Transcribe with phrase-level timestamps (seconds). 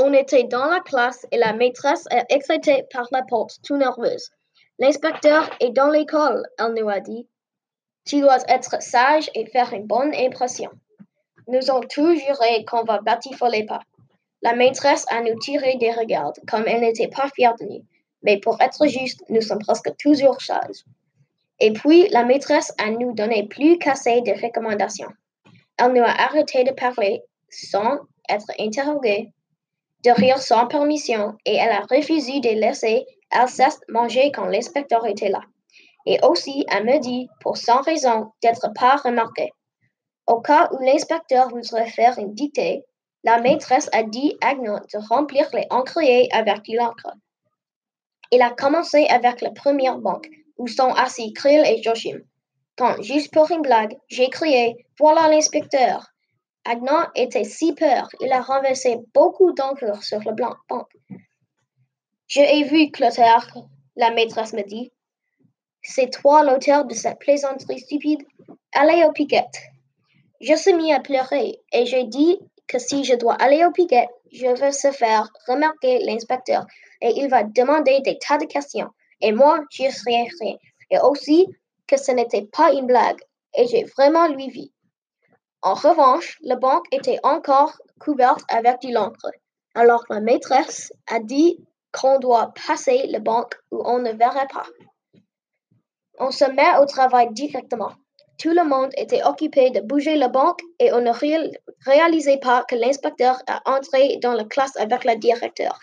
[0.00, 4.30] On était dans la classe et la maîtresse est excitée par la porte, tout nerveuse.
[4.78, 7.26] L'inspecteur est dans l'école, elle nous a dit.
[8.04, 10.70] Tu dois être sage et faire une bonne impression.
[11.48, 13.80] Nous avons tous juré qu'on va batifoler pas.
[14.40, 17.84] La maîtresse a nous tiré des regards, comme elle n'était pas fière de nous.
[18.22, 20.84] Mais pour être juste, nous sommes presque toujours sages.
[21.58, 25.10] Et puis, la maîtresse a nous donné plus qu'assez de recommandations.
[25.76, 29.32] Elle nous a arrêté de parler sans être interrogée,
[30.04, 35.28] de rire sans permission, et elle a refusé de laisser Alceste manger quand l'inspecteur était
[35.28, 35.40] là.
[36.06, 39.52] Et aussi, elle me dit, pour sans raison, d'être pas remarqué.
[40.26, 42.84] Au cas où l'inspecteur voudrait faire une dictée,
[43.24, 47.12] la maîtresse a dit à Agnon de remplir les encriers avec l'encre.
[48.30, 52.20] Il a commencé avec la première banque, où sont assis Krill et Joachim.
[52.76, 56.12] Quand, juste pour une blague, j'ai crié Voilà l'inspecteur
[56.64, 60.86] Agnan était si peur, il a renversé beaucoup d'encre sur le blanc banc.
[62.26, 63.46] Je ai vu Clotaire,
[63.96, 64.92] la maîtresse me dit.
[65.82, 68.22] C'est toi l'auteur de cette plaisanterie stupide
[68.72, 69.46] Allez au piquet.
[70.40, 74.06] Je suis mis à pleurer et j'ai dit que si je dois aller au piquet,
[74.30, 76.66] je vais se faire remarquer l'inspecteur
[77.00, 78.90] et il va demander des tas de questions.
[79.20, 80.56] Et moi, je rien rien.
[80.90, 81.46] Et aussi
[81.86, 83.20] que ce n'était pas une blague
[83.56, 84.68] et j'ai vraiment lui vu.
[85.62, 89.30] En revanche, la banque était encore couverte avec du l'encre.
[89.74, 91.58] Alors la maîtresse a dit
[91.92, 94.66] qu'on doit passer la banque où on ne verrait pas.
[96.18, 97.92] On se met au travail directement.
[98.38, 101.12] Tout le monde était occupé de bouger la banque et on ne
[101.84, 105.80] réalisait pas que l'inspecteur a entré dans la classe avec la directeur.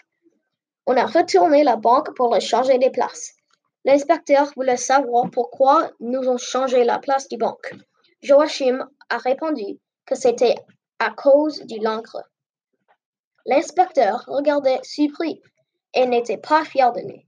[0.86, 3.34] On a retourné la banque pour le changer des places.
[3.84, 7.74] L'inspecteur voulait savoir pourquoi nous avons changé la place du banque.
[8.26, 10.56] Joachim a répondu que c'était
[10.98, 12.24] à cause du l'encre.
[13.46, 15.44] L'inspecteur regardait surpris
[15.94, 17.22] et n'était pas fier de nous.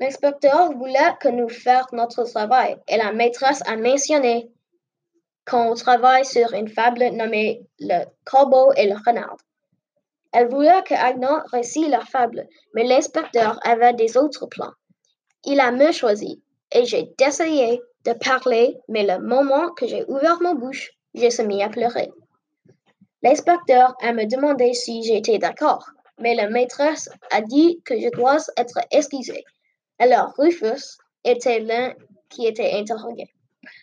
[0.00, 4.50] L'inspecteur voulait que nous fassions notre travail et la maîtresse a mentionné
[5.46, 9.36] qu'on travaille sur une fable nommée Le corbeau et le renard.
[10.32, 14.72] Elle voulait que Agnan récite la fable, mais l'inspecteur avait des autres plans.
[15.44, 20.40] Il a me choisi et j'ai essayé de parler, mais le moment que j'ai ouvert
[20.40, 22.10] ma bouche, je suis mis à pleurer.
[23.22, 25.86] L'inspecteur a me demandé si j'étais d'accord,
[26.18, 29.44] mais la maîtresse a dit que je dois être excusé.
[29.98, 31.94] Alors Rufus était l'un
[32.28, 33.32] qui était interrogé.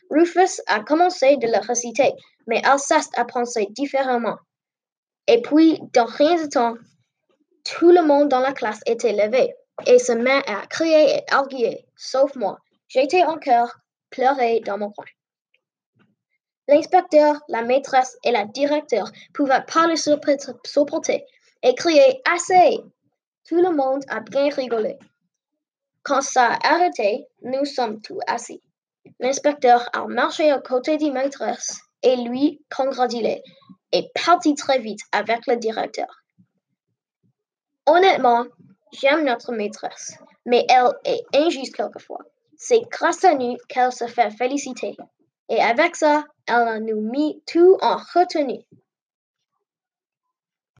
[0.09, 2.11] Rufus a commencé de le réciter,
[2.47, 4.37] mais Alceste a pensé différemment.
[5.27, 6.75] Et puis, dans rien de temps,
[7.63, 9.53] tout le monde dans la classe était levé
[9.85, 12.57] et se met à crier et arguer, sauf moi.
[12.87, 13.71] J'étais encore
[14.09, 15.05] pleurer dans mon coin.
[16.67, 21.25] L'inspecteur, la maîtresse et la directeur pouvaient pas le supporter
[21.63, 22.79] et crier assez.
[23.47, 24.97] Tout le monde a bien rigolé.
[26.03, 28.61] Quand ça a arrêté, nous sommes tous assis.
[29.19, 33.41] L'inspecteur a marché à côté du maîtresse et lui congratulé
[33.91, 36.23] et parti très vite avec le directeur.
[37.87, 38.45] Honnêtement,
[38.93, 42.19] j'aime notre maîtresse, mais elle est injuste quelquefois.
[42.61, 44.97] C'est grâce à nous qu'elle se fait féliciter.
[45.47, 48.65] Et avec ça, elle a nous mis tout en retenue.